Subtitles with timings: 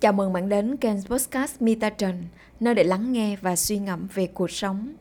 [0.00, 2.24] Chào mừng bạn đến kênh Podcast Mita Trần,
[2.60, 4.94] nơi để lắng nghe và suy ngẫm về cuộc sống.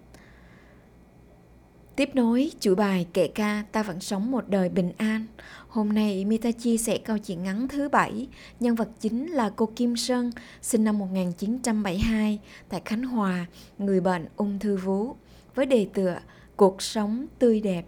[1.96, 5.26] Tiếp nối chuỗi bài kệ ca Ta vẫn sống một đời bình an.
[5.68, 8.28] Hôm nay Mita chia sẻ câu chuyện ngắn thứ bảy.
[8.60, 10.32] Nhân vật chính là cô Kim Sơn,
[10.62, 13.46] sinh năm 1972 tại Khánh Hòa,
[13.78, 15.16] người bệnh ung thư vú,
[15.56, 16.20] với đề tựa
[16.56, 17.86] Cuộc sống tươi đẹp.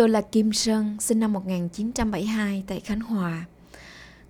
[0.00, 3.44] Tôi là Kim Sơn, sinh năm 1972 tại Khánh Hòa.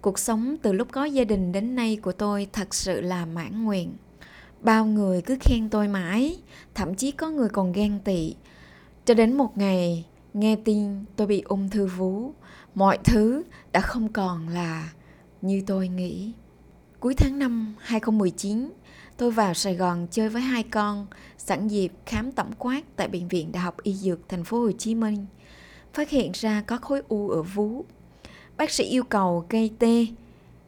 [0.00, 3.64] Cuộc sống từ lúc có gia đình đến nay của tôi thật sự là mãn
[3.64, 3.92] nguyện.
[4.60, 6.36] Bao người cứ khen tôi mãi,
[6.74, 8.34] thậm chí có người còn ghen tị.
[9.04, 12.32] Cho đến một ngày, nghe tin tôi bị ung thư vú,
[12.74, 14.92] mọi thứ đã không còn là
[15.42, 16.32] như tôi nghĩ.
[17.00, 18.70] Cuối tháng 5 2019,
[19.16, 21.06] tôi vào Sài Gòn chơi với hai con,
[21.38, 24.70] sẵn dịp khám tổng quát tại bệnh viện Đại học Y Dược thành phố Hồ
[24.78, 25.26] Chí Minh
[25.92, 27.84] phát hiện ra có khối u ở vú.
[28.56, 30.06] Bác sĩ yêu cầu gây tê,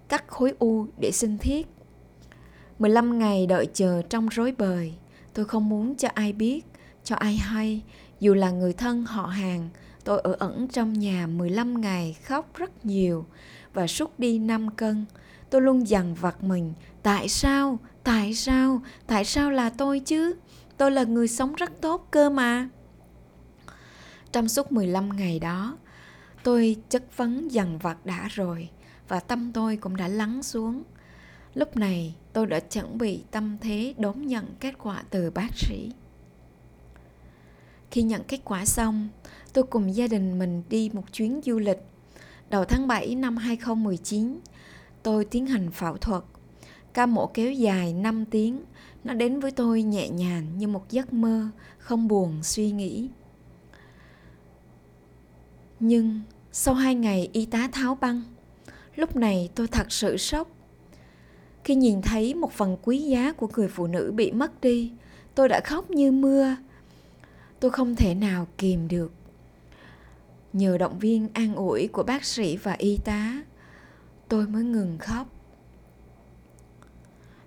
[0.09, 1.67] cắt khối u để sinh thiết.
[2.79, 4.95] 15 ngày đợi chờ trong rối bời,
[5.34, 6.64] tôi không muốn cho ai biết,
[7.05, 7.83] cho ai hay,
[8.20, 9.69] dù là người thân họ hàng,
[10.05, 13.25] tôi ở ẩn trong nhà 15 ngày khóc rất nhiều
[13.75, 15.05] và sút đi 5 cân.
[15.51, 20.34] Tôi luôn dằn vặt mình, tại sao, tại sao, tại sao là tôi chứ?
[20.77, 22.69] Tôi là người sống rất tốt cơ mà.
[24.33, 25.77] Trong suốt 15 ngày đó,
[26.42, 28.69] tôi chất vấn dằn vặt đã rồi
[29.08, 30.83] và tâm tôi cũng đã lắng xuống.
[31.55, 35.92] Lúc này tôi đã chuẩn bị tâm thế đón nhận kết quả từ bác sĩ.
[37.91, 39.08] Khi nhận kết quả xong,
[39.52, 41.78] tôi cùng gia đình mình đi một chuyến du lịch.
[42.50, 44.39] Đầu tháng 7 năm 2019,
[45.02, 46.23] tôi tiến hành phẫu thuật.
[46.95, 48.64] Ca mổ kéo dài 5 tiếng,
[49.05, 53.08] nó đến với tôi nhẹ nhàng như một giấc mơ, không buồn suy nghĩ.
[55.85, 56.20] Nhưng
[56.53, 58.23] sau hai ngày y tá tháo băng,
[58.97, 60.48] lúc này tôi thật sự sốc.
[61.65, 64.93] Khi nhìn thấy một phần quý giá của người phụ nữ bị mất đi,
[65.35, 66.57] tôi đã khóc như mưa.
[67.61, 69.13] Tôi không thể nào kìm được.
[70.53, 73.43] Nhờ động viên an ủi của bác sĩ và y tá,
[74.29, 75.27] tôi mới ngừng khóc.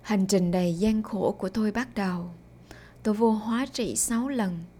[0.02, 2.30] Hành trình đầy gian khổ của tôi bắt đầu.
[3.02, 4.58] Tôi vô hóa trị 6 lần–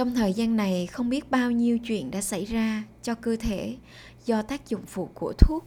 [0.00, 3.76] trong thời gian này, không biết bao nhiêu chuyện đã xảy ra cho cơ thể
[4.24, 5.64] do tác dụng phụ của thuốc.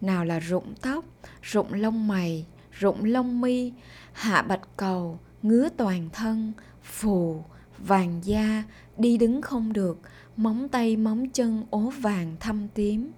[0.00, 1.04] Nào là rụng tóc,
[1.42, 3.72] rụng lông mày, rụng lông mi,
[4.12, 7.44] hạ bạch cầu, ngứa toàn thân, phù,
[7.78, 8.62] vàng da,
[8.98, 9.98] đi đứng không được,
[10.36, 13.10] móng tay, móng chân ố vàng thâm tím.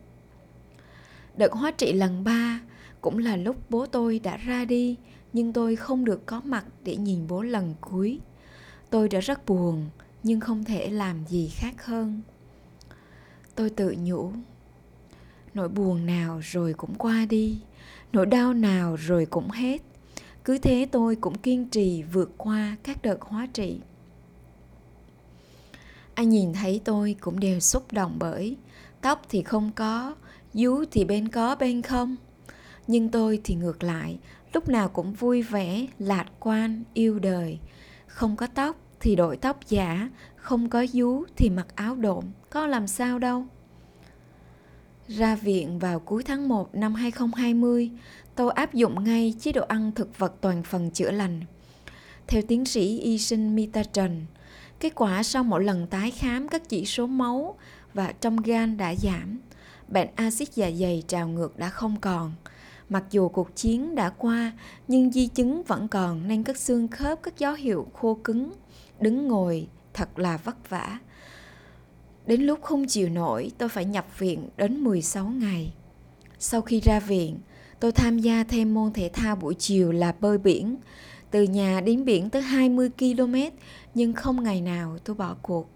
[1.37, 2.61] Đợt hóa trị lần ba
[3.01, 4.97] cũng là lúc bố tôi đã ra đi,
[5.33, 8.21] nhưng tôi không được có mặt để nhìn bố lần cuối.
[8.91, 9.87] Tôi đã rất buồn
[10.23, 12.23] nhưng không thể làm gì khác hơn.
[13.55, 14.33] Tôi tự nhủ,
[15.55, 17.59] nỗi buồn nào rồi cũng qua đi,
[18.13, 19.83] nỗi đau nào rồi cũng hết.
[20.45, 23.81] Cứ thế tôi cũng kiên trì vượt qua các đợt hóa trị.
[26.15, 28.57] Ai nhìn thấy tôi cũng đều xúc động bởi,
[29.01, 30.15] tóc thì không có,
[30.55, 32.17] vú thì bên có bên không.
[32.87, 34.19] Nhưng tôi thì ngược lại,
[34.53, 37.59] lúc nào cũng vui vẻ, lạc quan, yêu đời.
[38.07, 42.67] Không có tóc thì đội tóc giả, không có vú thì mặc áo độn, có
[42.67, 43.45] làm sao đâu.
[45.09, 47.91] Ra viện vào cuối tháng 1 năm 2020,
[48.35, 51.41] tôi áp dụng ngay chế độ ăn thực vật toàn phần chữa lành.
[52.27, 54.27] Theo tiến sĩ y sinh Mita Trần,
[54.81, 57.59] kết quả sau mỗi lần tái khám các chỉ số máu
[57.95, 59.39] và trong gan đã giảm,
[59.89, 62.33] bệnh axit dạ dày trào ngược đã không còn.
[62.89, 64.53] Mặc dù cuộc chiến đã qua,
[64.89, 68.53] nhưng di chứng vẫn còn nên các xương khớp các dấu hiệu khô cứng,
[69.01, 70.99] đứng ngồi thật là vất vả.
[72.27, 75.75] Đến lúc không chịu nổi, tôi phải nhập viện đến 16 ngày.
[76.39, 77.39] Sau khi ra viện,
[77.81, 80.77] tôi tham gia thêm môn thể thao buổi chiều là bơi biển.
[81.31, 83.35] Từ nhà đến biển tới 20 km,
[83.95, 85.71] nhưng không ngày nào tôi bỏ cuộc.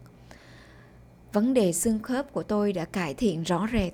[1.33, 3.93] Vấn đề xương khớp của tôi đã cải thiện rõ rệt.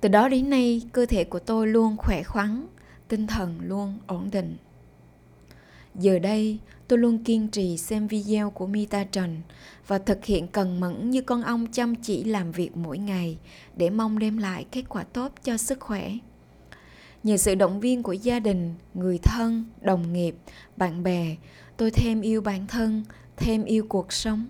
[0.00, 2.66] Từ đó đến nay, cơ thể của tôi luôn khỏe khoắn,
[3.08, 4.56] tinh thần luôn ổn định.
[5.94, 6.58] Giờ đây,
[6.88, 9.40] tôi luôn kiên trì xem video của Mita Trần
[9.86, 13.38] và thực hiện cần mẫn như con ong chăm chỉ làm việc mỗi ngày
[13.76, 16.12] để mong đem lại kết quả tốt cho sức khỏe.
[17.22, 20.34] Nhờ sự động viên của gia đình, người thân, đồng nghiệp,
[20.76, 21.36] bạn bè,
[21.76, 23.04] tôi thêm yêu bản thân,
[23.36, 24.46] thêm yêu cuộc sống.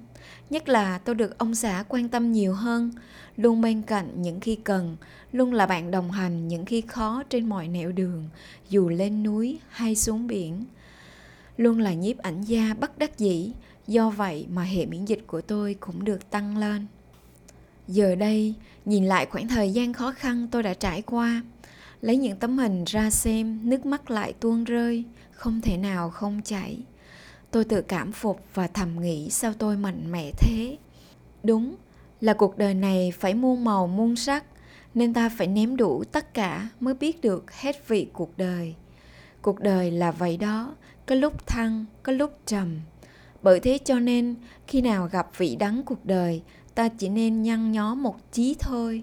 [0.50, 2.90] Nhất là tôi được ông xã quan tâm nhiều hơn,
[3.36, 4.96] luôn bên cạnh những khi cần,
[5.32, 8.28] luôn là bạn đồng hành những khi khó trên mọi nẻo đường,
[8.68, 10.64] dù lên núi hay xuống biển
[11.56, 13.52] luôn là nhiếp ảnh gia bất đắc dĩ.
[13.86, 16.86] Do vậy mà hệ miễn dịch của tôi cũng được tăng lên.
[17.88, 18.54] Giờ đây,
[18.84, 21.42] nhìn lại khoảng thời gian khó khăn tôi đã trải qua,
[22.00, 26.40] lấy những tấm hình ra xem, nước mắt lại tuôn rơi, không thể nào không
[26.44, 26.78] chảy.
[27.50, 30.76] Tôi tự cảm phục và thầm nghĩ sao tôi mạnh mẽ thế.
[31.42, 31.74] Đúng
[32.20, 34.44] là cuộc đời này phải muôn màu muôn sắc,
[34.94, 38.74] nên ta phải ném đủ tất cả mới biết được hết vị cuộc đời
[39.42, 40.74] cuộc đời là vậy đó,
[41.06, 42.80] có lúc thăng, có lúc trầm.
[43.42, 44.34] Bởi thế cho nên,
[44.66, 46.42] khi nào gặp vị đắng cuộc đời,
[46.74, 49.02] ta chỉ nên nhăn nhó một chí thôi.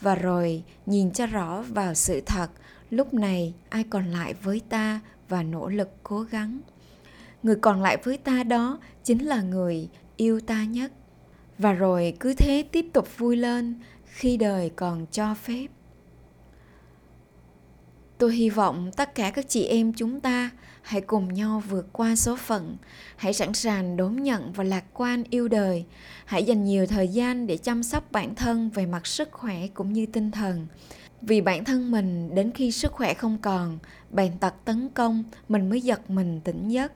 [0.00, 2.48] Và rồi, nhìn cho rõ vào sự thật,
[2.90, 6.60] lúc này ai còn lại với ta và nỗ lực cố gắng.
[7.42, 10.92] Người còn lại với ta đó chính là người yêu ta nhất.
[11.58, 13.74] Và rồi cứ thế tiếp tục vui lên,
[14.04, 15.66] khi đời còn cho phép
[18.18, 20.50] tôi hy vọng tất cả các chị em chúng ta
[20.82, 22.76] hãy cùng nhau vượt qua số phận.
[23.16, 25.84] Hãy sẵn sàng đón nhận và lạc quan yêu đời.
[26.24, 29.92] Hãy dành nhiều thời gian để chăm sóc bản thân về mặt sức khỏe cũng
[29.92, 30.66] như tinh thần.
[31.22, 33.78] Vì bản thân mình, đến khi sức khỏe không còn,
[34.10, 36.92] bệnh tật tấn công, mình mới giật mình tỉnh giấc.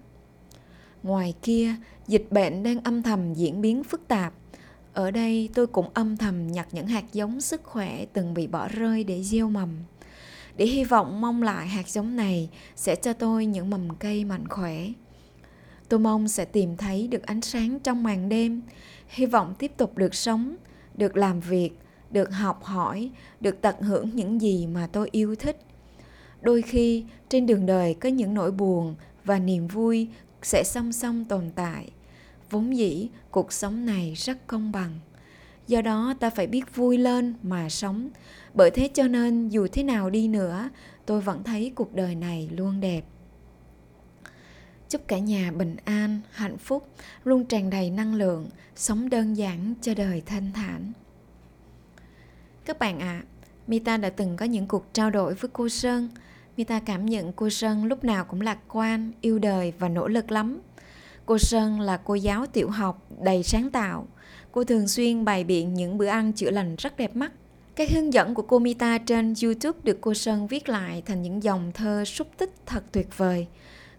[1.03, 1.75] Ngoài kia,
[2.07, 4.33] dịch bệnh đang âm thầm diễn biến phức tạp.
[4.95, 8.69] Ở đây tôi cũng âm thầm nhặt những hạt giống sức khỏe từng bị bỏ
[8.69, 9.69] rơi để gieo mầm
[10.57, 14.49] để hy vọng mong lại hạt giống này sẽ cho tôi những mầm cây mạnh
[14.49, 14.87] khỏe.
[15.89, 18.63] Tôi mong sẽ tìm thấy được ánh sáng trong màn đêm.
[19.09, 20.57] Hy vọng tiếp tục được sống,
[20.95, 21.71] được làm việc,
[22.11, 23.11] được học hỏi,
[23.41, 25.59] được tận hưởng những gì mà tôi yêu thích.
[26.41, 28.95] Đôi khi, trên đường đời có những nỗi buồn
[29.25, 30.09] và niềm vui
[30.43, 31.91] sẽ song song tồn tại.
[32.51, 34.99] Vốn dĩ, cuộc sống này rất công bằng
[35.71, 38.09] do đó ta phải biết vui lên mà sống.
[38.55, 40.69] Bởi thế cho nên dù thế nào đi nữa
[41.07, 43.05] tôi vẫn thấy cuộc đời này luôn đẹp.
[44.89, 46.89] Chúc cả nhà bình an hạnh phúc
[47.25, 50.93] luôn tràn đầy năng lượng sống đơn giản cho đời thanh thản.
[52.65, 53.27] Các bạn ạ à,
[53.67, 56.09] mita đã từng có những cuộc trao đổi với cô sơn.
[56.57, 60.31] Mita cảm nhận cô sơn lúc nào cũng lạc quan yêu đời và nỗ lực
[60.31, 60.61] lắm.
[61.27, 64.07] Cô sơn là cô giáo tiểu học đầy sáng tạo
[64.53, 67.33] cô thường xuyên bày biện những bữa ăn chữa lành rất đẹp mắt
[67.81, 71.43] các hướng dẫn của cô Mita trên YouTube được cô Sơn viết lại thành những
[71.43, 73.47] dòng thơ xúc tích thật tuyệt vời.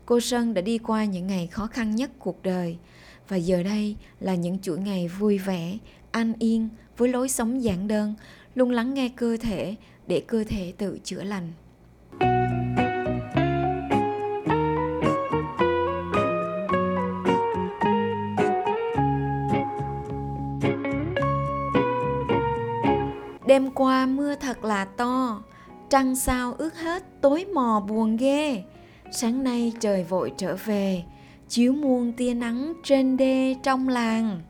[0.05, 2.77] Cô Sơn đã đi qua những ngày khó khăn nhất cuộc đời
[3.27, 5.77] và giờ đây là những chuỗi ngày vui vẻ,
[6.11, 8.15] an yên với lối sống giản đơn,
[8.55, 9.75] luôn lắng nghe cơ thể
[10.07, 11.51] để cơ thể tự chữa lành.
[24.05, 25.43] Mưa thật là to,
[25.89, 28.63] trăng sao ướt hết tối mò buồn ghê.
[29.11, 31.03] Sáng nay trời vội trở về,
[31.47, 34.41] chiếu muôn tia nắng trên đê trong làng.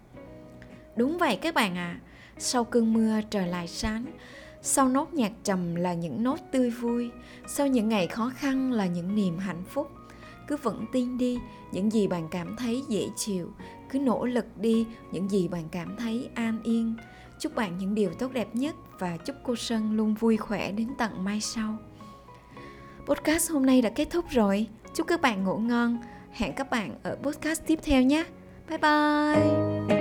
[0.96, 2.02] Đúng vậy các bạn ạ, à,
[2.38, 4.06] sau cơn mưa trời lại sáng,
[4.62, 7.10] sau nốt nhạc trầm là những nốt tươi vui,
[7.48, 9.88] sau những ngày khó khăn là những niềm hạnh phúc.
[10.48, 11.40] Cứ vững tin đi,
[11.72, 13.52] những gì bạn cảm thấy dễ chịu,
[13.90, 16.96] cứ nỗ lực đi, những gì bạn cảm thấy an yên
[17.42, 20.88] Chúc bạn những điều tốt đẹp nhất và chúc cô Sơn luôn vui khỏe đến
[20.98, 21.78] tận mai sau.
[23.06, 24.68] Podcast hôm nay đã kết thúc rồi.
[24.96, 25.98] Chúc các bạn ngủ ngon.
[26.32, 28.26] Hẹn các bạn ở podcast tiếp theo nhé.
[28.70, 30.01] Bye bye.